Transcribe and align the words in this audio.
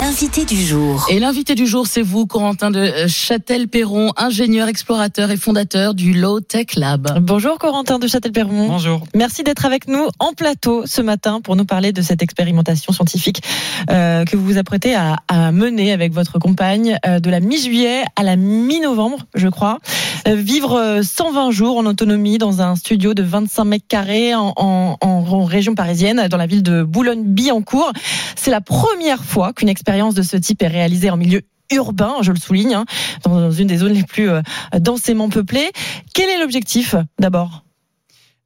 L'invité 0.00 0.44
du 0.44 0.56
jour. 0.56 1.06
Et 1.10 1.20
l'invité 1.20 1.54
du 1.54 1.66
jour, 1.66 1.86
c'est 1.86 2.02
vous, 2.02 2.26
Corentin 2.26 2.70
de 2.70 2.80
euh, 2.80 3.06
Châtel-Perron, 3.06 4.12
ingénieur, 4.16 4.66
explorateur 4.66 5.30
et 5.30 5.36
fondateur 5.36 5.94
du 5.94 6.12
Low 6.12 6.40
Tech 6.40 6.74
Lab. 6.76 7.20
Bonjour 7.20 7.58
Corentin 7.58 7.98
de 7.98 8.06
Châtel-Perron. 8.08 8.66
Bonjour. 8.66 9.06
Merci 9.14 9.44
d'être 9.44 9.64
avec 9.64 9.88
nous 9.88 10.08
en 10.18 10.32
plateau 10.32 10.84
ce 10.86 11.02
matin 11.02 11.40
pour 11.40 11.54
nous 11.54 11.66
parler 11.66 11.92
de 11.92 12.02
cette 12.02 12.22
expérimentation 12.22 12.92
scientifique 12.92 13.42
euh, 13.90 14.24
que 14.24 14.36
vous 14.36 14.44
vous 14.44 14.58
apprêtez 14.58 14.94
à, 14.94 15.18
à, 15.28 15.52
mener 15.52 15.92
avec 15.92 16.12
votre 16.12 16.38
compagne 16.38 16.98
euh, 17.06 17.20
de 17.20 17.30
la 17.30 17.40
mi-juillet 17.40 18.02
à 18.16 18.22
la 18.22 18.36
mi-novembre, 18.36 19.18
je 19.34 19.48
crois. 19.48 19.78
Euh, 20.26 20.34
vivre 20.34 21.00
120 21.02 21.50
jours 21.50 21.78
en 21.78 21.86
autonomie 21.86 22.38
dans 22.38 22.62
un 22.62 22.74
studio 22.74 23.14
de 23.14 23.22
25 23.22 23.64
mètres 23.64 23.86
carrés 23.86 24.34
en, 24.34 24.54
en, 24.56 24.96
en 25.00 25.44
région 25.44 25.74
parisienne, 25.74 26.26
dans 26.28 26.38
la 26.38 26.46
ville 26.46 26.62
de 26.62 26.82
Boulogne-Billancourt. 26.82 27.92
C'est 28.34 28.50
la 28.50 28.60
première 28.60 29.22
fois 29.22 29.52
qu'une 29.52 29.68
expérience 29.76 30.14
de 30.14 30.22
ce 30.22 30.38
type 30.38 30.62
est 30.62 30.68
réalisée 30.68 31.10
en 31.10 31.18
milieu 31.18 31.42
urbain, 31.70 32.14
je 32.22 32.32
le 32.32 32.38
souligne, 32.38 32.74
hein, 32.74 32.86
dans 33.24 33.50
une 33.50 33.66
des 33.66 33.76
zones 33.76 33.92
les 33.92 34.04
plus 34.04 34.30
euh, 34.30 34.40
densément 34.78 35.28
peuplées. 35.28 35.70
Quel 36.14 36.30
est 36.30 36.40
l'objectif 36.40 36.94
d'abord? 37.18 37.62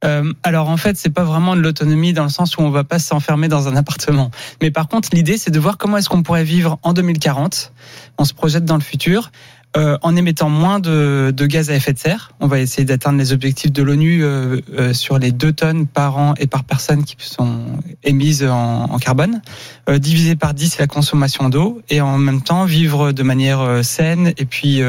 Euh, 0.03 0.33
alors 0.43 0.69
en 0.69 0.75
fait, 0.75 0.97
c'est 0.97 1.11
pas 1.11 1.23
vraiment 1.23 1.55
de 1.55 1.61
l'autonomie 1.61 2.11
dans 2.11 2.23
le 2.23 2.29
sens 2.29 2.57
où 2.57 2.61
on 2.61 2.69
va 2.69 2.83
pas 2.83 2.99
s'enfermer 2.99 3.47
dans 3.47 3.69
un 3.69 3.75
appartement. 3.77 4.29
Mais 4.61 4.71
par 4.71 4.89
contre, 4.89 5.09
l'idée 5.13 5.37
c'est 5.37 5.51
de 5.51 5.59
voir 5.59 5.77
comment 5.77 5.97
est-ce 5.97 6.09
qu'on 6.09 6.23
pourrait 6.23 6.43
vivre 6.43 6.79
en 6.83 6.91
2040. 6.91 7.71
On 8.17 8.25
se 8.25 8.33
projette 8.33 8.65
dans 8.65 8.75
le 8.75 8.81
futur. 8.81 9.31
Euh, 9.77 9.97
en 10.01 10.17
émettant 10.17 10.49
moins 10.49 10.81
de, 10.81 11.33
gaz 11.45 11.69
à 11.69 11.75
effet 11.75 11.93
de 11.93 11.97
serre. 11.97 12.33
On 12.41 12.47
va 12.47 12.59
essayer 12.59 12.83
d'atteindre 12.83 13.17
les 13.17 13.31
objectifs 13.31 13.71
de 13.71 13.81
l'ONU 13.81 14.21
euh, 14.21 14.59
euh, 14.77 14.91
sur 14.91 15.17
les 15.17 15.31
2 15.31 15.53
tonnes 15.53 15.87
par 15.87 16.17
an 16.17 16.33
et 16.37 16.47
par 16.47 16.65
personne 16.65 17.05
qui 17.05 17.15
sont 17.19 17.79
émises 18.03 18.43
en, 18.43 18.97
carbone. 18.99 19.41
Euh, 19.87 19.97
divisé 19.97 20.35
par 20.35 20.53
10 20.53 20.77
la 20.77 20.87
consommation 20.87 21.47
d'eau 21.47 21.81
et 21.89 22.01
en 22.01 22.17
même 22.17 22.41
temps 22.41 22.65
vivre 22.65 23.13
de 23.13 23.23
manière 23.23 23.79
saine 23.85 24.33
et 24.37 24.45
puis 24.45 24.81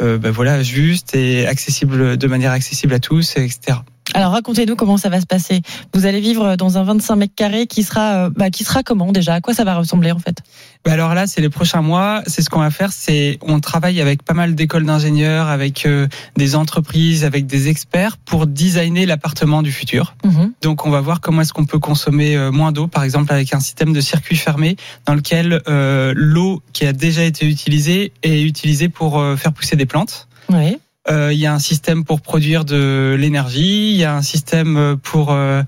ben 0.00 0.30
voilà 0.30 0.64
juste 0.64 1.14
et 1.14 1.46
accessible 1.46 2.16
de 2.16 2.26
manière 2.26 2.50
accessible 2.50 2.92
à 2.92 2.98
tous, 2.98 3.36
etc. 3.36 3.78
Alors 4.16 4.32
racontez-nous 4.32 4.76
comment 4.76 4.96
ça 4.96 5.10
va 5.10 5.20
se 5.20 5.26
passer. 5.26 5.60
Vous 5.92 6.06
allez 6.06 6.20
vivre 6.20 6.56
dans 6.56 6.78
un 6.78 6.84
25 6.84 7.16
mètres 7.16 7.34
carrés 7.36 7.66
qui 7.66 7.82
sera, 7.82 8.30
bah, 8.30 8.48
qui 8.48 8.64
sera 8.64 8.82
comment 8.82 9.12
déjà? 9.12 9.34
À 9.34 9.40
quoi 9.42 9.52
ça 9.52 9.64
va 9.64 9.76
ressembler 9.76 10.10
en 10.10 10.18
fait? 10.18 10.38
Bah 10.86 10.92
Alors 10.92 11.14
là, 11.14 11.26
c'est 11.26 11.42
les 11.42 11.50
prochains 11.50 11.82
mois. 11.82 12.22
C'est 12.26 12.40
ce 12.40 12.48
qu'on 12.48 12.60
va 12.60 12.70
faire. 12.70 12.92
C'est 12.92 13.38
on 13.42 13.60
travaille 13.60 14.00
avec 14.00 14.22
pas 14.22 14.32
mal 14.32 14.54
d'écoles 14.54 14.86
d'ingénieurs, 14.86 15.48
avec 15.48 15.84
euh, 15.84 16.08
des 16.36 16.56
entreprises, 16.56 17.24
avec 17.24 17.46
des 17.46 17.68
experts 17.68 18.16
pour 18.16 18.46
designer 18.46 19.04
l'appartement 19.04 19.62
du 19.62 19.70
futur. 19.70 20.14
Mmh. 20.24 20.46
Donc 20.62 20.86
on 20.86 20.90
va 20.90 21.00
voir 21.02 21.20
comment 21.20 21.42
est-ce 21.42 21.52
qu'on 21.52 21.66
peut 21.66 21.78
consommer 21.78 22.36
euh, 22.36 22.50
moins 22.50 22.72
d'eau, 22.72 22.86
par 22.86 23.04
exemple 23.04 23.32
avec 23.32 23.52
un 23.52 23.60
système 23.60 23.92
de 23.92 24.00
circuit 24.00 24.36
fermé 24.36 24.76
dans 25.04 25.14
lequel 25.14 25.62
euh, 25.68 26.14
l'eau 26.16 26.62
qui 26.72 26.86
a 26.86 26.92
déjà 26.92 27.22
été 27.24 27.46
utilisée 27.46 28.12
est 28.22 28.42
utilisée 28.42 28.88
pour 28.88 29.18
euh, 29.18 29.36
faire 29.36 29.52
pousser 29.52 29.76
des 29.76 29.86
plantes. 29.86 30.28
Oui. 30.50 30.78
Euh, 31.08 31.32
il 31.32 31.38
y 31.38 31.46
a 31.46 31.54
un 31.54 31.58
système 31.58 32.04
pour 32.04 32.20
produire 32.20 32.64
de 32.64 33.16
l'énergie, 33.18 33.90
il 33.92 33.96
y 33.96 34.04
a 34.04 34.14
un 34.14 34.22
système 34.22 34.96
pour 35.02 35.30
euh, 35.30 35.62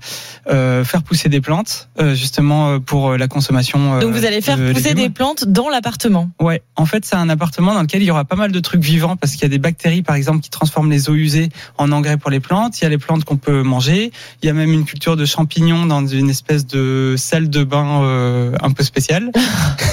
euh, 0.49 0.83
faire 0.83 1.03
pousser 1.03 1.29
des 1.29 1.41
plantes, 1.41 1.89
justement 2.13 2.79
pour 2.79 3.17
la 3.17 3.27
consommation. 3.27 3.99
Donc 3.99 4.13
vous 4.13 4.25
allez 4.25 4.41
faire 4.41 4.57
de 4.57 4.73
pousser 4.73 4.89
légumes. 4.89 5.03
des 5.03 5.09
plantes 5.09 5.45
dans 5.45 5.69
l'appartement. 5.69 6.29
Ouais, 6.39 6.61
en 6.75 6.85
fait 6.85 7.05
c'est 7.05 7.15
un 7.15 7.29
appartement 7.29 7.73
dans 7.73 7.81
lequel 7.81 8.01
il 8.01 8.05
y 8.05 8.11
aura 8.11 8.25
pas 8.25 8.35
mal 8.35 8.51
de 8.51 8.59
trucs 8.59 8.81
vivants 8.81 9.15
parce 9.15 9.33
qu'il 9.33 9.43
y 9.43 9.45
a 9.45 9.49
des 9.49 9.59
bactéries 9.59 10.01
par 10.01 10.15
exemple 10.15 10.41
qui 10.41 10.49
transforment 10.49 10.89
les 10.89 11.09
eaux 11.09 11.15
usées 11.15 11.49
en 11.77 11.91
engrais 11.91 12.17
pour 12.17 12.31
les 12.31 12.39
plantes. 12.39 12.79
Il 12.79 12.83
y 12.83 12.87
a 12.87 12.89
les 12.89 12.97
plantes 12.97 13.23
qu'on 13.23 13.37
peut 13.37 13.63
manger. 13.63 14.11
Il 14.41 14.45
y 14.45 14.49
a 14.49 14.53
même 14.53 14.71
une 14.71 14.85
culture 14.85 15.15
de 15.15 15.25
champignons 15.25 15.85
dans 15.85 16.05
une 16.05 16.29
espèce 16.29 16.65
de 16.65 17.15
salle 17.17 17.49
de 17.49 17.63
bain 17.63 18.03
euh, 18.03 18.55
un 18.61 18.71
peu 18.71 18.83
spéciale. 18.83 19.31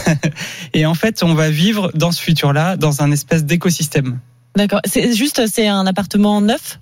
Et 0.74 0.86
en 0.86 0.94
fait 0.94 1.22
on 1.22 1.34
va 1.34 1.50
vivre 1.50 1.90
dans 1.94 2.12
ce 2.12 2.20
futur-là 2.20 2.76
dans 2.76 3.02
un 3.02 3.10
espèce 3.10 3.44
d'écosystème. 3.44 4.18
D'accord. 4.56 4.80
C'est 4.84 5.14
juste, 5.14 5.46
c'est 5.46 5.68
un 5.68 5.86
appartement 5.86 6.40
neuf? 6.40 6.80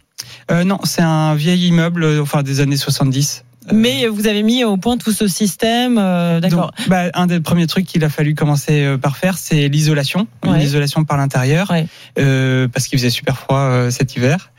Euh, 0.50 0.64
Non, 0.64 0.78
c'est 0.84 1.02
un 1.02 1.34
vieil 1.34 1.66
immeuble, 1.68 2.06
enfin 2.20 2.42
des 2.42 2.60
années 2.60 2.76
70. 2.76 3.44
Mais 3.72 4.06
vous 4.08 4.26
avez 4.26 4.42
mis 4.42 4.62
au 4.62 4.76
point 4.76 4.98
tout 4.98 5.10
ce 5.10 5.26
système, 5.26 5.96
euh, 5.96 6.38
d'accord. 6.38 6.70
Bah, 6.86 7.04
un 7.14 7.26
des 7.26 7.40
premiers 7.40 7.66
trucs 7.66 7.86
qu'il 7.86 8.04
a 8.04 8.10
fallu 8.10 8.34
commencer 8.34 8.84
euh, 8.84 8.98
par 8.98 9.16
faire, 9.16 9.38
c'est 9.38 9.68
l'isolation, 9.68 10.26
Ouais. 10.44 10.58
l'isolation 10.58 11.04
par 11.04 11.16
l'intérieur, 11.16 11.70
Ouais. 11.70 11.86
euh, 12.18 12.68
parce 12.68 12.88
qu'il 12.88 12.98
faisait 12.98 13.08
super 13.08 13.38
froid 13.38 13.58
euh, 13.60 13.90
cet 13.90 14.16
hiver. 14.16 14.50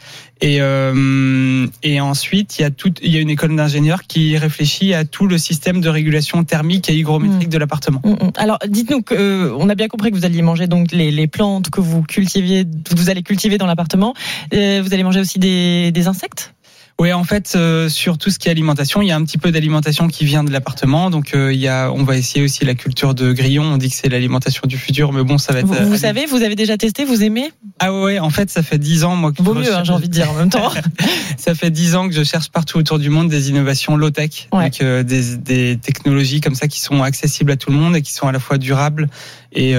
Et, 0.42 0.58
euh, 0.60 1.68
et 1.82 2.02
ensuite, 2.02 2.60
il 2.60 2.64
y 2.64 2.66
a 2.66 2.72
tout, 2.72 2.94
il 3.02 3.12
y 3.12 3.18
a 3.18 3.22
une 3.22 3.30
école 3.30 3.56
d'ingénieurs 3.56 4.04
qui 4.04 4.38
réfléchit 4.38 4.94
à 4.94 5.06
tout 5.06 5.28
le 5.28 5.38
système 5.38 5.80
de 5.82 5.90
régulation 5.90 6.44
thermique 6.44 6.90
et 6.90 6.96
hygrométrique 6.96 7.50
de 7.50 7.58
l'appartement. 7.58 8.02
Mm, 8.04 8.12
mm. 8.12 8.32
Alors, 8.36 8.60
dites-nous 8.68 9.02
que 9.02 9.16
euh, 9.16 9.56
on 9.58 9.70
a 9.70 9.76
bien 9.76 9.88
compris 9.88 10.12
que 10.12 10.16
vous 10.16 10.26
alliez 10.26 10.42
manger 10.42 10.68
donc 10.68 10.92
les, 10.92 11.12
les 11.12 11.28
plantes 11.28 11.70
que 11.70 11.80
vous 11.80 12.04
cultiviez, 12.04 12.66
vous 12.96 13.10
allez 13.10 13.24
cultiver 13.24 13.58
dans 13.58 13.66
l'appartement. 13.66 14.14
Euh, 14.54 14.82
vous 14.84 14.94
allez 14.94 15.04
manger 15.04 15.22
aussi 15.22 15.40
des, 15.40 15.92
des 15.92 16.08
insectes? 16.08 16.55
Oui, 16.98 17.12
en 17.12 17.26
fait, 17.26 17.54
euh, 17.56 17.90
sur 17.90 18.18
tout 18.18 18.30
ce 18.30 18.40
qui 18.40 18.48
est 18.48 18.52
alimentation, 18.52 19.02
il 19.02 19.10
y 19.10 19.12
a 19.12 19.18
un 19.18 19.24
petit 19.26 19.38
peu 19.38 19.52
d'alimentation 19.52 20.08
qui 20.08 20.24
vient 20.24 20.46
de 20.46 20.52
l'appartement. 20.52 21.10
Donc, 21.10 21.34
euh, 21.34 21.52
il 21.52 21.60
y 21.60 21.68
a, 21.68 21.92
on 21.92 22.04
va 22.06 22.16
essayer 22.16 22.42
aussi 22.42 22.64
la 22.64 22.74
culture 22.74 23.14
de 23.14 23.34
grillons. 23.34 23.66
On 23.66 23.78
dit 23.78 23.90
que 23.90 23.96
c'est 23.96 24.08
l'alimentation 24.08 24.62
du 24.66 24.78
futur, 24.78 25.12
mais 25.12 25.22
bon, 25.24 25.38
ça 25.38 25.52
va 25.52 25.60
être. 25.60 25.66
Vous, 25.68 25.94
euh, 25.94 25.98
savez, 25.98 26.26
vous 26.26 26.42
avez 26.42 26.56
déjà 26.56 26.78
testé, 26.78 27.04
vous 27.04 27.22
aimez? 27.22 27.52
Ah 27.80 27.92
ouais, 27.94 28.20
en 28.20 28.30
fait, 28.30 28.50
ça 28.50 28.64
fait 28.64 28.78
dix 28.78 29.04
ans, 29.04 29.18
moi, 29.18 29.34
que 29.34 29.44
Vaut 29.44 29.54
je 29.56 29.60
mieux, 29.60 29.76
hein, 29.76 29.84
j'ai 29.84 29.92
envie 29.92 30.08
de 30.08 30.14
dire 30.14 30.32
en 30.32 30.36
même 30.36 30.50
temps. 30.50 30.72
Ça 31.38 31.54
fait 31.54 31.70
dix 31.70 31.96
ans 31.96 32.08
que 32.08 32.16
je 32.16 32.24
cherche 32.24 32.50
partout 32.50 32.78
autour 32.80 32.98
du 32.98 33.10
monde 33.10 33.28
des 33.28 33.50
innovations 33.50 33.98
low 33.98 34.10
tech, 34.10 34.48
Ouais. 34.54 34.64
donc 34.64 34.82
euh, 34.82 35.04
des, 35.04 35.36
des 35.36 35.78
technologies 35.78 36.40
comme 36.40 36.56
ça 36.56 36.68
qui 36.68 36.80
sont 36.80 37.04
accessibles 37.04 37.52
à 37.52 37.56
tout 37.58 37.70
le 37.72 37.76
monde 37.78 37.96
et 37.96 38.02
qui 38.02 38.14
sont 38.14 38.28
à 38.28 38.32
la 38.32 38.40
fois 38.40 38.58
durables 38.58 39.10
et 39.52 39.76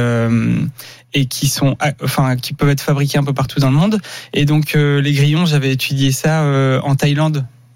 et 1.15 1.25
qui 1.27 1.49
sont, 1.49 1.77
ah, 1.81 1.93
enfin, 2.03 2.37
qui 2.37 2.53
peuvent 2.53 2.69
être 2.69 2.83
fabriquées 2.83 3.17
un 3.17 3.25
peu 3.25 3.33
partout 3.33 3.59
dans 3.59 3.71
le 3.71 3.77
monde. 3.77 4.01
Et 4.35 4.45
donc, 4.45 4.75
les 4.75 5.13
grillons, 5.13 5.47
j'avais 5.47 5.73
étudié 5.73 6.13
ça 6.13 6.43
en 6.83 6.95
Thaïlande. 6.95 7.06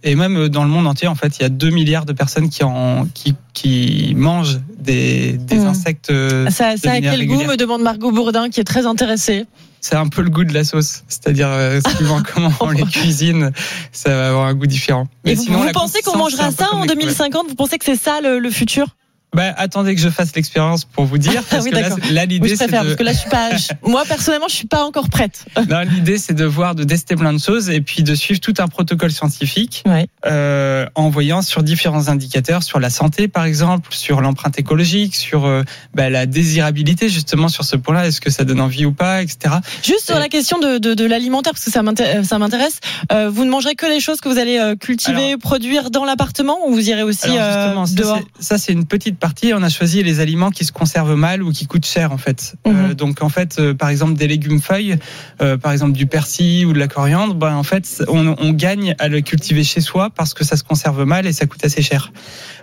Et 0.03 0.15
même 0.15 0.37
euh, 0.39 0.49
dans 0.49 0.63
le 0.65 0.71
monde 0.71 0.87
entier, 0.87 1.09
en 1.09 1.15
fait, 1.15 1.39
il 1.39 1.43
y 1.43 1.45
a 1.45 1.51
2 1.51 1.69
milliards 1.71 2.07
de 2.07 2.15
personnes 2.15 2.49
qui, 2.49 2.65
en, 2.65 3.07
qui, 3.13 3.35
qui 3.53 4.15
mangent 4.17 4.61
des, 4.79 5.33
des 5.35 5.57
Mm. 5.57 5.67
insectes. 5.67 6.11
euh, 6.11 6.49
Ça, 6.51 6.77
ça 6.79 6.93
a 6.93 7.01
quel 7.01 7.27
goût 7.27 7.45
me 7.45 7.57
demande 7.57 7.83
Margot 7.83 8.11
Bourdin 8.11 8.49
qui 8.49 8.61
est 8.61 8.65
très 8.65 8.87
intéressée. 8.87 9.45
C'est 9.83 9.97
un 9.97 10.09
peu 10.09 10.23
le 10.23 10.31
goût 10.31 10.45
de 10.45 10.55
la 10.55 10.65
sauce. 10.65 11.05
C'est-à-dire, 11.09 11.49
euh, 11.49 11.81
suivant 11.97 12.23
comment 12.35 12.51
on 12.61 12.71
les 12.71 12.83
cuisine, 12.85 13.51
ça 13.93 14.15
va 14.17 14.29
avoir 14.29 14.47
un 14.47 14.55
goût 14.55 14.67
différent. 14.67 15.07
Et 15.27 15.35
vous, 15.35 15.43
sinon, 15.43 15.59
vous 15.59 15.65
la 15.67 15.73
pensez 15.73 16.01
qu'on 16.03 16.17
mangera 16.17 16.51
ça 16.51 16.69
en 16.73 16.81
les 16.83 16.87
crevettes. 16.87 17.05
2050 17.05 17.49
Vous 17.49 17.55
pensez 17.55 17.77
que 17.79 17.85
c'est 17.85 17.97
ça 17.97 18.21
le, 18.23 18.39
le 18.39 18.51
futur? 18.51 18.87
Bah, 19.33 19.55
attendez 19.57 19.95
que 19.95 20.01
je 20.01 20.09
fasse 20.09 20.35
l'expérience 20.35 20.85
pour 20.85 21.05
vous 21.05 21.19
dire. 21.19 21.43
Parce 21.49 21.65
oui, 21.65 21.71
que 21.71 21.77
là, 21.77 21.89
Oui, 21.95 22.27
l'idée, 22.29 22.49
je 22.49 22.55
préfère 22.57 22.83
de... 22.83 22.89
parce 22.89 22.99
que 22.99 23.03
là, 23.05 23.13
je 23.13 23.19
suis 23.19 23.31
pas. 23.31 23.57
je- 23.57 23.69
moi, 23.89 24.03
personnellement, 24.07 24.49
je 24.49 24.55
suis 24.57 24.67
pas 24.67 24.85
encore 24.85 25.09
prête. 25.09 25.45
Non, 25.69 25.81
l'idée, 25.83 26.19
c'est 26.19 26.35
de 26.35 26.45
voir, 26.45 26.75
de 26.75 26.83
tester 26.85 27.15
plein 27.17 27.33
de 27.33 27.39
choses 27.39 27.71
et 27.71 27.81
puis 27.81 28.03
de 28.03 28.15
suivre 28.15 28.41
tout 28.41 28.55
un 28.59 28.67
protocole 28.67 29.13
scientifique 29.13 29.83
Ouais. 29.87 30.09
euh, 30.27 30.87
en 30.95 31.11
voyant 31.11 31.43
sur 31.43 31.63
différents 31.63 32.09
indicateurs, 32.09 32.63
sur 32.63 32.81
la 32.81 32.91
santé, 32.91 33.29
par 33.29 33.45
exemple, 33.45 33.95
sur 33.95 34.21
l'empreinte 34.21 34.59
écologique, 34.59 35.15
sur 35.15 35.45
euh, 35.47 35.62
bah, 35.95 36.11
la 36.11 36.27
désirabilité, 36.27 37.09
justement, 37.09 37.49
sur 37.49 37.65
ce 37.65 37.77
point-là. 37.77 38.07
Est-ce 38.09 38.21
que 38.21 38.31
ça 38.31 38.45
donne 38.45 38.61
envie 38.61 38.85
ou 38.85 38.93
pas, 38.93 39.23
etc. 39.23 39.55
Juste 39.85 40.07
sur 40.07 40.19
la 40.19 40.29
question 40.29 40.59
de, 40.59 40.79
de, 40.79 40.95
de 40.95 41.05
l'alimentaire, 41.05 41.53
parce 41.53 41.65
que 41.65 41.71
ça 41.71 41.83
ça 42.25 42.39
m'intéresse. 42.39 42.81
Euh, 43.12 43.31
vous 43.31 43.45
ne 43.45 43.51
mangerez 43.51 43.75
que 43.77 43.87
les 43.87 44.01
choses 44.01 44.21
que 44.21 44.29
vous 44.29 44.39
allez 44.39 44.59
euh, 44.59 44.75
cultiver, 44.77 45.29
Alors- 45.29 45.39
produire 45.39 45.91
dans 45.91 46.05
l'appartement, 46.05 46.59
ou 46.67 46.73
vous 46.75 46.89
irez 46.89 47.03
aussi 47.05 47.27
Alors, 47.39 47.85
euh, 47.85 47.95
dehors? 47.95 48.21
ça, 48.41 48.59
c'est 48.59 48.73
une 48.73 48.87
petite 48.87 49.19
partie. 49.20 49.53
On 49.54 49.62
a 49.62 49.69
choisi 49.69 50.03
les 50.03 50.20
aliments 50.20 50.50
qui 50.50 50.64
se 50.64 50.72
conservent 50.72 51.14
mal 51.14 51.42
ou 51.42 51.53
qui 51.53 51.66
coûtent 51.66 51.86
cher, 51.86 52.12
en 52.12 52.19
fait. 52.19 52.54
Mhm. 52.66 52.75
Euh, 52.76 52.94
donc, 52.94 53.22
en 53.22 53.28
fait, 53.28 53.58
euh, 53.58 53.75
par 53.75 53.88
exemple, 53.88 54.14
des 54.14 54.26
légumes 54.26 54.60
feuilles, 54.60 54.98
euh, 55.41 55.56
par 55.56 55.72
exemple 55.72 55.92
du 55.92 56.06
persil 56.06 56.66
ou 56.66 56.72
de 56.72 56.78
la 56.78 56.88
coriandre, 56.88 57.34
ben, 57.34 57.54
en 57.54 57.62
fait, 57.62 58.03
on, 58.08 58.34
on 58.38 58.53
gagne 58.53 58.94
à 58.98 59.08
le 59.08 59.20
cultiver 59.20 59.62
chez 59.62 59.81
soi 59.81 60.10
parce 60.10 60.34
que 60.34 60.44
ça 60.44 60.56
se 60.56 60.64
conserve 60.64 61.05
mal 61.05 61.26
et 61.26 61.32
ça 61.32 61.46
coûte 61.46 61.64
assez 61.64 61.82
cher. 61.82 62.12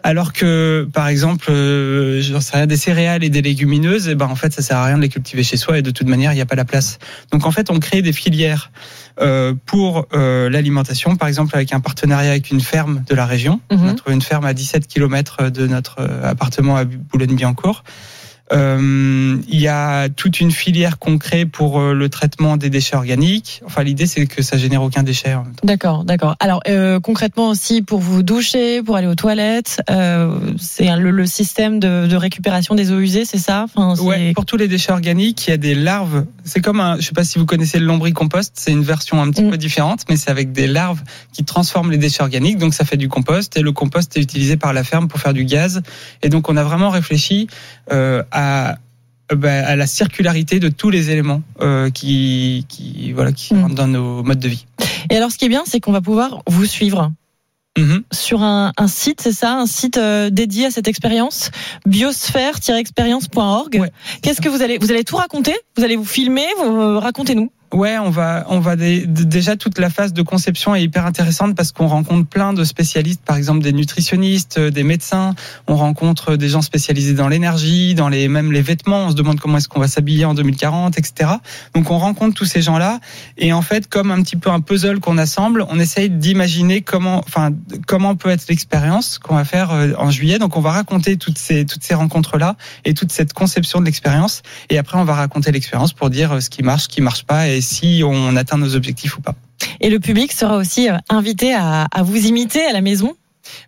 Alors 0.03 0.33
que, 0.33 0.87
par 0.91 1.07
exemple, 1.07 1.45
j'en 1.47 2.41
sais 2.41 2.57
rien, 2.57 2.67
des 2.67 2.77
céréales 2.77 3.23
et 3.23 3.29
des 3.29 3.41
légumineuses, 3.41 4.09
eh 4.09 4.15
ben, 4.15 4.27
en 4.27 4.35
fait, 4.35 4.53
ça 4.53 4.61
sert 4.61 4.77
à 4.77 4.85
rien 4.85 4.97
de 4.97 5.01
les 5.01 5.09
cultiver 5.09 5.43
chez 5.43 5.57
soi 5.57 5.77
et 5.77 5.81
de 5.81 5.91
toute 5.91 6.07
manière, 6.07 6.33
il 6.33 6.35
n'y 6.35 6.41
a 6.41 6.45
pas 6.45 6.55
la 6.55 6.65
place. 6.65 6.99
Donc, 7.31 7.45
en 7.45 7.51
fait, 7.51 7.69
on 7.69 7.79
crée 7.79 8.01
des 8.01 8.13
filières 8.13 8.71
pour 9.65 10.07
l'alimentation, 10.11 11.15
par 11.15 11.27
exemple, 11.27 11.55
avec 11.55 11.73
un 11.73 11.79
partenariat 11.79 12.31
avec 12.31 12.51
une 12.51 12.61
ferme 12.61 13.03
de 13.07 13.15
la 13.15 13.25
région. 13.25 13.59
Mhm. 13.71 13.79
On 13.81 13.89
a 13.89 13.93
trouvé 13.93 14.15
une 14.15 14.21
ferme 14.21 14.45
à 14.45 14.53
17 14.53 14.87
km 14.87 15.49
de 15.49 15.67
notre 15.67 15.97
euh, 15.99 16.29
appartement 16.47 16.77
à 16.77 16.85
Boulogne-Billancourt. 16.85 17.83
Euh, 18.53 19.37
il 19.49 19.59
y 19.59 19.67
a 19.67 20.07
toute 20.07 20.39
une 20.39 20.51
filière 20.51 20.99
qu'on 20.99 21.17
crée 21.17 21.45
pour 21.45 21.81
euh, 21.81 21.93
le 21.93 22.07
traitement 22.07 22.55
des 22.55 22.69
déchets 22.69 22.95
organiques. 22.95 23.61
Enfin, 23.65 23.83
l'idée, 23.83 24.05
c'est 24.05 24.25
que 24.25 24.41
ça 24.41 24.55
génère 24.55 24.81
aucun 24.81 25.03
déchet 25.03 25.33
en 25.33 25.43
même 25.43 25.53
temps. 25.53 25.67
D'accord, 25.67 26.05
d'accord. 26.05 26.37
Alors 26.39 26.61
euh, 26.69 27.01
concrètement 27.01 27.49
aussi 27.49 27.81
pour 27.81 27.99
vous 27.99 28.23
doucher, 28.23 28.81
pour 28.81 28.95
aller 28.95 29.07
aux 29.07 29.15
toilettes, 29.15 29.81
euh, 29.89 30.39
c'est 30.57 30.95
le, 30.95 31.11
le 31.11 31.25
système 31.25 31.81
de, 31.81 32.07
de 32.07 32.15
récupération 32.15 32.73
des 32.73 32.93
eaux 32.93 32.99
usées, 32.99 33.25
c'est 33.25 33.37
ça? 33.37 33.65
Enfin, 33.65 34.01
Ouais, 34.01 34.31
pour 34.31 34.45
tous 34.45 34.55
les 34.55 34.69
déchets 34.69 34.93
organiques, 34.93 35.45
il 35.47 35.49
y 35.49 35.53
a 35.53 35.57
des 35.57 35.75
larves 35.75 36.25
c'est 36.47 36.61
comme 36.61 36.79
un, 36.79 36.97
je 36.99 37.01
sais 37.05 37.11
pas 37.13 37.23
si 37.23 37.37
vous 37.37 37.45
connaissez 37.45 37.77
le 37.79 37.85
lombricompost, 37.85 38.53
c'est 38.57 38.71
une 38.71 38.81
version 38.83 39.21
un 39.21 39.29
petit 39.29 39.43
Mm. 39.43 39.51
peu 39.51 39.57
différente, 39.57 40.01
mais 40.09 40.17
c'est 40.17 40.31
avec 40.31 40.51
des 40.51 40.65
larves 40.65 41.03
qui 41.33 41.43
transforment 41.43 41.91
les 41.91 41.97
déchets 41.97 42.23
organiques, 42.23 42.57
donc 42.57 42.73
ça 42.73 42.85
fait 42.85 42.97
du 42.97 43.09
compost 43.09 43.55
et 43.57 43.61
le 43.61 43.71
compost 43.71 44.17
est 44.17 44.21
utilisé 44.21 44.57
par 44.57 44.73
la 44.73 44.83
ferme 44.83 45.07
pour 45.07 45.19
faire 45.19 45.33
du 45.33 45.45
gaz. 45.45 45.83
Et 46.23 46.29
donc 46.29 46.49
on 46.49 46.57
a 46.57 46.63
vraiment 46.63 46.89
réfléchi 46.89 47.47
euh, 47.91 48.23
à 48.31 48.77
euh, 49.31 49.35
bah, 49.35 49.67
à 49.67 49.75
la 49.75 49.87
circularité 49.87 50.59
de 50.59 50.69
tous 50.69 50.89
les 50.89 51.09
éléments 51.11 51.41
euh, 51.61 51.89
qui, 51.89 52.65
qui 52.69 53.11
voilà 53.11 53.31
qui 53.33 53.53
Mm. 53.53 53.61
rentrent 53.61 53.75
dans 53.75 53.87
nos 53.87 54.23
modes 54.23 54.39
de 54.39 54.47
vie. 54.47 54.65
Et 55.09 55.15
alors, 55.15 55.31
ce 55.31 55.37
qui 55.37 55.45
est 55.45 55.49
bien, 55.49 55.63
c'est 55.65 55.79
qu'on 55.79 55.91
va 55.93 56.01
pouvoir 56.01 56.41
vous 56.47 56.65
suivre 56.65 57.11
Mhm. 57.77 58.03
sur 58.11 58.41
un, 58.43 58.71
un 58.77 58.87
site, 58.87 59.21
c'est 59.21 59.31
ça, 59.31 59.53
un 59.53 59.65
site 59.67 59.97
euh, 59.97 60.29
dédié 60.29 60.65
à 60.65 60.71
cette 60.71 60.87
expérience, 60.87 61.51
biosphère-expérience.org. 61.85 63.77
Ouais, 63.79 63.91
Qu'est-ce 64.21 64.41
que 64.41 64.49
vous 64.49 64.61
allez, 64.61 64.77
vous 64.77 64.91
allez 64.91 65.03
tout 65.03 65.15
raconter? 65.17 65.55
Vous 65.77 65.83
allez 65.83 65.95
vous 65.95 66.05
filmer 66.05 66.47
vous, 66.57 66.65
euh, 66.65 66.99
Racontez-nous. 66.99 67.51
Ouais, 67.73 67.97
on 67.97 68.09
va, 68.09 68.45
on 68.47 68.59
va 68.61 68.77
déjà 68.77 69.57
toute 69.57 69.77
la 69.77 69.89
phase 69.89 70.13
de 70.13 70.21
conception 70.21 70.73
est 70.73 70.83
hyper 70.83 71.05
intéressante 71.05 71.53
parce 71.53 71.73
qu'on 71.73 71.87
rencontre 71.87 72.25
plein 72.25 72.53
de 72.53 72.63
spécialistes, 72.63 73.21
par 73.25 73.35
exemple 73.35 73.61
des 73.61 73.73
nutritionnistes, 73.73 74.57
euh, 74.57 74.71
des 74.71 74.83
médecins. 74.83 75.35
On 75.67 75.75
rencontre 75.75 76.37
des 76.37 76.47
gens 76.47 76.61
spécialisés 76.61 77.13
dans 77.13 77.27
l'énergie, 77.27 77.93
dans 77.93 78.07
les 78.07 78.29
même 78.29 78.53
les 78.53 78.61
vêtements. 78.61 79.07
On 79.07 79.09
se 79.09 79.15
demande 79.15 79.41
comment 79.41 79.57
est-ce 79.57 79.67
qu'on 79.67 79.81
va 79.81 79.89
s'habiller 79.89 80.23
en 80.23 80.33
2040, 80.33 80.97
etc. 80.97 81.29
Donc 81.75 81.91
on 81.91 81.97
rencontre 81.97 82.35
tous 82.35 82.45
ces 82.45 82.61
gens-là 82.61 83.01
et 83.37 83.51
en 83.51 83.61
fait, 83.61 83.89
comme 83.89 84.11
un 84.11 84.21
petit 84.21 84.37
peu 84.37 84.49
un 84.49 84.61
puzzle 84.61 85.01
qu'on 85.01 85.17
assemble, 85.17 85.65
on 85.69 85.77
essaye 85.77 86.09
d'imaginer 86.09 86.81
comment, 86.81 87.17
enfin, 87.17 87.49
comment 87.85 88.15
peut 88.15 88.29
être 88.29 88.47
l'expérience 88.47 89.19
qu'on 89.19 89.35
va 89.35 89.43
faire 89.43 89.71
euh, 89.71 89.91
en 89.97 90.09
juillet. 90.09 90.39
Donc 90.39 90.55
on 90.55 90.61
va 90.61 90.71
raconter 90.71 91.17
toutes 91.17 91.37
ces 91.37 91.65
toutes 91.65 91.83
ces 91.83 91.95
rencontres-là 91.95 92.55
et 92.85 92.93
toute 92.93 93.11
cette 93.11 93.33
conception 93.33 93.81
de 93.81 93.85
l'expérience. 93.85 94.41
Et 94.69 94.77
après, 94.77 94.97
on 94.97 95.03
va 95.03 95.15
raconter 95.15 95.51
l'expérience 95.51 95.91
pour 95.91 96.09
dire 96.09 96.31
euh, 96.31 96.39
ce 96.39 96.49
qui 96.49 96.63
marche, 96.63 96.83
ce 96.83 96.87
qui 96.87 97.01
marche 97.01 97.25
pas 97.25 97.49
et 97.49 97.56
si 97.61 98.01
on 98.05 98.35
atteint 98.35 98.57
nos 98.57 98.75
objectifs 98.75 99.17
ou 99.17 99.21
pas. 99.21 99.35
Et 99.79 99.89
le 99.89 99.99
public 99.99 100.31
sera 100.31 100.57
aussi 100.57 100.89
euh, 100.89 100.97
invité 101.09 101.53
à, 101.53 101.83
à 101.91 102.03
vous 102.03 102.25
imiter 102.25 102.63
à 102.65 102.73
la 102.73 102.81
maison? 102.81 103.15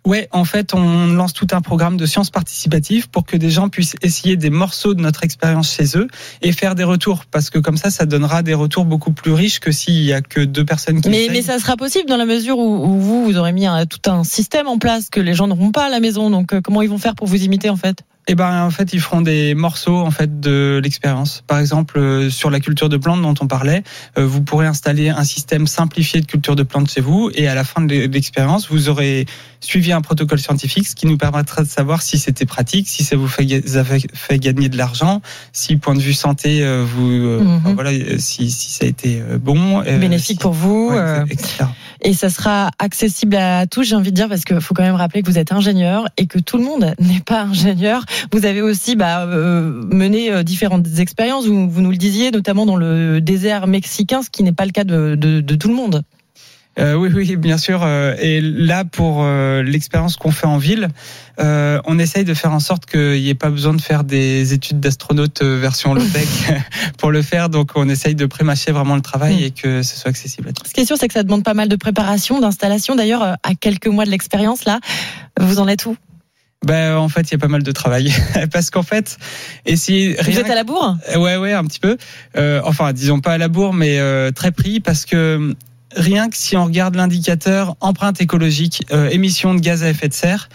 Ouais, 0.04 0.28
en 0.30 0.44
fait, 0.44 0.74
on 0.74 1.06
lance 1.06 1.32
tout 1.32 1.46
un 1.52 1.62
programme 1.62 1.96
de 1.96 2.04
sciences 2.04 2.28
participatives 2.28 3.08
pour 3.08 3.24
que 3.24 3.38
des 3.38 3.48
gens 3.48 3.70
puissent 3.70 3.96
essayer 4.02 4.36
des 4.36 4.50
morceaux 4.50 4.92
de 4.92 5.00
notre 5.00 5.24
expérience 5.24 5.74
chez 5.74 5.96
eux 5.96 6.06
et 6.42 6.52
faire 6.52 6.74
des 6.74 6.84
retours, 6.84 7.24
parce 7.24 7.48
que 7.48 7.58
comme 7.58 7.78
ça, 7.78 7.90
ça 7.90 8.04
donnera 8.04 8.42
des 8.42 8.52
retours 8.52 8.84
beaucoup 8.84 9.12
plus 9.12 9.32
riches 9.32 9.58
que 9.58 9.72
s'il 9.72 10.02
y 10.04 10.12
a 10.12 10.20
que 10.20 10.40
deux 10.40 10.66
personnes 10.66 11.00
qui 11.00 11.08
Mais, 11.08 11.28
mais 11.30 11.40
ça 11.40 11.58
sera 11.58 11.78
possible 11.78 12.10
dans 12.10 12.18
la 12.18 12.26
mesure 12.26 12.58
où, 12.58 12.84
où 12.84 12.98
vous, 13.00 13.24
vous 13.24 13.38
aurez 13.38 13.52
mis 13.52 13.66
un- 13.66 13.86
tout 13.86 14.10
un 14.10 14.22
système 14.22 14.66
en 14.68 14.78
place 14.78 15.08
que 15.08 15.18
les 15.20 15.32
gens 15.32 15.48
n'auront 15.48 15.72
pas 15.72 15.86
à 15.86 15.88
la 15.88 16.00
maison. 16.00 16.28
Donc, 16.28 16.52
euh, 16.52 16.60
comment 16.62 16.82
ils 16.82 16.90
vont 16.90 16.98
faire 16.98 17.14
pour 17.14 17.26
vous 17.26 17.42
imiter 17.42 17.70
en 17.70 17.76
fait? 17.76 18.02
Eh 18.32 18.36
ben, 18.36 18.62
en 18.64 18.70
fait, 18.70 18.92
ils 18.92 19.00
feront 19.00 19.22
des 19.22 19.56
morceaux 19.56 19.96
en 19.98 20.12
fait 20.12 20.38
de 20.38 20.80
l'expérience. 20.84 21.42
Par 21.48 21.58
exemple, 21.58 21.98
euh, 21.98 22.30
sur 22.30 22.48
la 22.48 22.60
culture 22.60 22.88
de 22.88 22.96
plantes 22.96 23.20
dont 23.22 23.34
on 23.40 23.48
parlait, 23.48 23.82
euh, 24.18 24.24
vous 24.24 24.40
pourrez 24.40 24.68
installer 24.68 25.08
un 25.08 25.24
système 25.24 25.66
simplifié 25.66 26.20
de 26.20 26.26
culture 26.26 26.54
de 26.54 26.62
plantes 26.62 26.88
chez 26.92 27.00
vous, 27.00 27.32
et 27.34 27.48
à 27.48 27.56
la 27.56 27.64
fin 27.64 27.82
de 27.82 27.92
l'expérience, 28.06 28.68
vous 28.70 28.88
aurez 28.88 29.26
suivi 29.58 29.90
un 29.90 30.00
protocole 30.00 30.38
scientifique, 30.38 30.86
ce 30.86 30.94
qui 30.94 31.08
nous 31.08 31.18
permettra 31.18 31.64
de 31.64 31.68
savoir 31.68 32.02
si 32.02 32.18
c'était 32.18 32.46
pratique, 32.46 32.86
si 32.88 33.02
ça 33.02 33.16
vous 33.16 33.26
fait, 33.26 33.66
ça 33.66 33.82
gagner 34.38 34.68
de 34.68 34.76
l'argent, 34.78 35.22
si 35.52 35.76
point 35.76 35.94
de 35.96 36.00
vue 36.00 36.14
santé, 36.14 36.62
euh, 36.62 36.84
vous, 36.86 37.10
Mhm. 37.10 37.56
enfin, 37.64 37.74
voilà, 37.74 37.90
si, 38.18 38.48
si 38.52 38.70
ça 38.70 38.84
a 38.84 38.88
été 38.88 39.20
bon, 39.42 39.80
Bénéfique 39.80 40.36
si- 40.38 40.42
pour 40.42 40.52
vous 40.52 40.90
ouais, 40.92 41.24
etc. 41.28 41.64
Et 42.02 42.14
ça 42.14 42.30
sera 42.30 42.70
accessible 42.78 43.34
à 43.36 43.66
tous, 43.66 43.82
j'ai 43.82 43.96
envie 43.96 44.12
de 44.12 44.16
dire, 44.16 44.28
parce 44.28 44.44
qu'il 44.44 44.60
faut 44.60 44.72
quand 44.72 44.84
même 44.84 44.94
rappeler 44.94 45.22
que 45.22 45.26
vous 45.28 45.36
êtes 45.38 45.50
ingénieur 45.52 46.06
et 46.16 46.26
que 46.26 46.38
tout 46.38 46.56
le 46.56 46.64
monde 46.64 46.94
n'est 47.00 47.20
pas 47.20 47.42
ingénieur. 47.42 48.04
Vous 48.32 48.46
avez 48.46 48.62
aussi 48.62 48.96
bah, 48.96 49.24
euh, 49.24 49.82
mené 49.92 50.32
euh, 50.32 50.42
différentes 50.42 50.98
expériences, 50.98 51.46
vous, 51.46 51.68
vous 51.68 51.80
nous 51.80 51.90
le 51.90 51.96
disiez, 51.96 52.30
notamment 52.30 52.66
dans 52.66 52.76
le 52.76 53.20
désert 53.20 53.66
mexicain, 53.66 54.22
ce 54.22 54.30
qui 54.30 54.42
n'est 54.42 54.52
pas 54.52 54.66
le 54.66 54.72
cas 54.72 54.84
de, 54.84 55.14
de, 55.14 55.40
de 55.40 55.54
tout 55.54 55.68
le 55.68 55.74
monde. 55.74 56.02
Euh, 56.78 56.94
oui, 56.94 57.10
oui, 57.12 57.36
bien 57.36 57.58
sûr. 57.58 57.86
Et 57.86 58.40
là, 58.40 58.84
pour 58.84 59.22
euh, 59.22 59.62
l'expérience 59.62 60.16
qu'on 60.16 60.30
fait 60.30 60.46
en 60.46 60.56
ville, 60.56 60.88
euh, 61.40 61.80
on 61.84 61.98
essaye 61.98 62.24
de 62.24 62.32
faire 62.32 62.52
en 62.52 62.60
sorte 62.60 62.86
qu'il 62.86 63.20
n'y 63.20 63.28
ait 63.28 63.34
pas 63.34 63.50
besoin 63.50 63.74
de 63.74 63.80
faire 63.80 64.04
des 64.04 64.54
études 64.54 64.80
d'astronaute 64.80 65.42
version 65.42 65.94
low-tech 65.94 66.28
pour 66.98 67.10
le 67.10 67.22
faire. 67.22 67.48
Donc, 67.48 67.72
on 67.74 67.88
essaye 67.88 68.14
de 68.14 68.26
prémâcher 68.26 68.72
vraiment 68.72 68.94
le 68.94 69.02
travail 69.02 69.30
Mm. 69.30 69.44
et 69.44 69.50
que 69.50 69.82
ce 69.82 69.96
soit 69.96 70.10
accessible 70.10 70.48
à 70.48 70.52
tous. 70.52 70.68
Ce 70.68 70.72
qui 70.72 70.80
est 70.80 70.84
sûr, 70.84 70.96
c'est 70.98 71.08
que 71.08 71.14
ça 71.14 71.22
demande 71.22 71.44
pas 71.44 71.54
mal 71.54 71.68
de 71.68 71.76
préparation, 71.76 72.40
d'installation. 72.40 72.94
D'ailleurs, 72.94 73.22
à 73.22 73.54
quelques 73.58 73.86
mois 73.86 74.04
de 74.04 74.10
l'expérience, 74.10 74.64
là, 74.64 74.80
vous 75.38 75.58
en 75.58 75.68
êtes 75.68 75.86
où? 75.86 75.96
Ben, 76.64 76.96
en 76.96 77.08
fait, 77.08 77.22
il 77.22 77.32
y 77.32 77.34
a 77.34 77.38
pas 77.38 77.48
mal 77.48 77.62
de 77.62 77.72
travail 77.72 78.12
parce 78.52 78.70
qu'en 78.70 78.82
fait, 78.82 79.16
essayer 79.64 80.16
Vous 80.22 80.38
êtes 80.38 80.50
à 80.50 80.54
la 80.54 80.64
bourre? 80.64 80.96
Ouais, 81.16 81.36
ouais, 81.36 81.54
un 81.54 81.64
petit 81.64 81.80
peu. 81.80 81.96
Euh, 82.36 82.60
enfin, 82.64 82.92
disons 82.92 83.20
pas 83.20 83.32
à 83.32 83.38
la 83.38 83.48
bourre, 83.48 83.72
mais 83.72 83.98
euh, 83.98 84.30
très 84.30 84.52
pris 84.52 84.80
parce 84.80 85.06
que 85.06 85.54
rien 85.96 86.28
que 86.28 86.36
si 86.36 86.56
on 86.56 86.64
regarde 86.64 86.96
l'indicateur 86.96 87.76
empreinte 87.80 88.20
écologique, 88.20 88.84
euh, 88.92 89.08
émissions 89.08 89.54
de 89.54 89.60
gaz 89.60 89.82
à 89.82 89.88
effet 89.88 90.08
de 90.08 90.12
serre, 90.12 90.50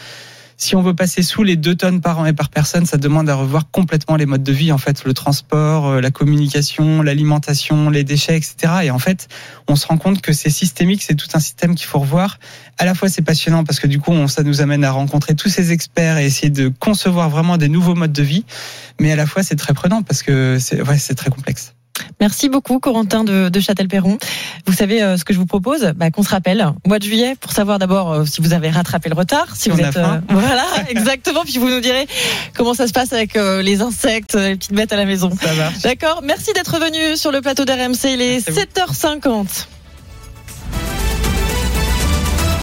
si 0.58 0.76
on 0.76 0.82
veut 0.82 0.94
passer 0.94 1.22
sous 1.22 1.44
les 1.44 1.58
2 1.58 1.76
tonnes 1.76 2.02
par 2.02 2.20
an 2.20 2.26
et 2.26 2.34
par 2.34 2.50
personne, 2.50 2.86
ça 2.86 2.98
demande 2.98 3.30
à 3.30 3.36
revoir 3.36 3.70
complètement 3.72 4.16
les 4.16 4.26
modes 4.26 4.44
de 4.44 4.54
vie, 4.54 4.72
en 4.72 4.78
fait, 4.78 5.04
le 5.04 5.14
transport, 5.14 5.88
euh, 5.88 6.02
la 6.02 6.12
communication, 6.12 7.02
l'alimentation, 7.02 7.90
les 7.90 8.04
déchets, 8.04 8.38
etc. 8.38 8.74
Et 8.84 8.92
en 8.92 9.00
fait, 9.00 9.28
on 9.68 9.76
se 9.76 9.86
rend 9.88 9.98
compte 9.98 10.22
que 10.22 10.34
c'est 10.34 10.50
systémique, 10.50 11.04
c'est 11.04 11.16
tout 11.16 11.28
un 11.34 11.40
système 11.40 11.76
qu'il 11.76 11.88
faut 11.88 12.00
revoir. 12.00 12.40
À 12.78 12.86
la 12.86 12.94
fois, 12.94 13.10
c'est 13.10 13.22
passionnant 13.22 13.64
parce 13.64 13.80
que 13.80 13.88
du 13.88 14.00
coup, 14.00 14.12
on, 14.12 14.28
ça 14.28 14.44
nous 14.44 14.62
amène 14.62 14.84
à 14.84 14.92
rencontrer 14.92 15.36
tous 15.36 15.50
ces 15.50 15.72
experts 15.72 16.18
et 16.18 16.26
essayer 16.26 16.50
de 16.50 16.72
concevoir 16.80 17.30
vraiment 17.30 17.58
des 17.58 17.70
nouveaux 17.70 17.96
modes 17.96 18.14
de 18.14 18.24
vie. 18.24 18.46
Mais 19.00 19.12
à 19.12 19.16
la 19.16 19.26
fois, 19.26 19.44
c'est 19.44 19.56
très 19.56 19.74
prenant 19.74 20.04
parce 20.04 20.24
que 20.24 20.58
c'est 20.60 20.82
ouais, 20.82 20.98
c'est 20.98 21.16
très 21.16 21.30
complexe. 21.30 21.75
Merci 22.20 22.50
beaucoup, 22.50 22.80
Corentin 22.80 23.24
de, 23.24 23.50
de 23.50 23.60
Châtel-Perron. 23.60 24.18
Vous 24.66 24.74
savez 24.74 25.02
euh, 25.02 25.18
ce 25.18 25.26
que 25.26 25.34
je 25.34 25.40
vous 25.40 25.46
propose 25.46 25.94
bah, 25.96 26.12
Qu'on 26.12 26.24
se 26.24 26.30
rappelle 26.30 26.66
au 26.84 26.88
mois 26.88 27.00
de 27.00 27.04
juillet 27.04 27.36
pour 27.40 27.52
savoir 27.52 27.80
d'abord 27.80 28.12
euh, 28.12 28.26
si 28.26 28.42
vous 28.42 28.54
avez 28.54 28.70
rattrapé 28.70 29.10
le 29.10 29.16
retard, 29.16 29.56
si 29.56 29.64
Si 29.64 29.70
vous 29.70 29.80
êtes 29.80 29.94
faim. 29.94 30.22
voilà 30.30 30.66
exactement. 30.88 31.44
Puis 31.44 31.58
vous 31.58 31.70
nous 31.70 31.82
direz 31.82 32.08
comment 32.56 32.74
ça 32.74 32.88
se 32.88 32.94
passe 32.94 33.14
avec 33.14 33.36
euh, 33.36 33.62
les 33.62 33.82
insectes, 33.82 34.36
les 34.36 34.56
petites 34.56 34.74
bêtes 34.74 34.94
à 34.94 34.98
la 34.98 35.06
maison. 35.06 35.32
Ça 35.42 35.54
marche. 35.54 35.80
D'accord. 35.80 36.22
Merci 36.24 36.54
d'être 36.54 36.80
venu 36.80 37.18
sur 37.18 37.32
le 37.32 37.42
plateau 37.42 37.66
d'RMC. 37.66 38.06
Il 38.06 38.22
est 38.22 38.48
Merci 38.48 38.62
à 38.78 38.86
vous. 38.86 38.94
7h50. 38.94 39.68